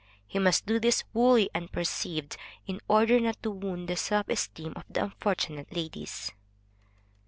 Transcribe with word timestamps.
He 0.25 0.39
must 0.39 0.65
do 0.65 0.79
this 0.79 1.03
wholly 1.13 1.51
unperceived, 1.53 2.35
in 2.65 2.81
order 2.87 3.19
not 3.19 3.43
to 3.43 3.51
wound 3.51 3.87
the 3.87 3.95
self 3.95 4.29
esteem 4.29 4.73
of 4.75 4.85
the 4.89 5.03
unfortunate 5.03 5.75
ladies. 5.75 6.31